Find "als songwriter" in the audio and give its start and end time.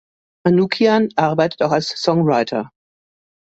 1.71-2.71